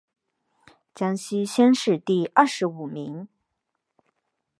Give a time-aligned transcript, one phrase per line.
[0.95, 3.27] 江西乡试第二十五名。